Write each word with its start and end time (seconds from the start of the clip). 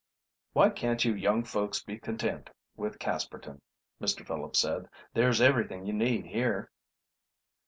"Why 0.53 0.71
can't 0.71 1.05
you 1.05 1.13
young 1.13 1.43
folks 1.43 1.83
be 1.83 1.99
content 1.99 2.49
with 2.75 2.97
Casperton?" 2.97 3.61
Mr. 4.01 4.25
Phillips 4.25 4.57
said. 4.57 4.89
"There's 5.13 5.41
everything 5.41 5.85
you 5.85 5.93
need 5.93 6.25
here." 6.25 6.71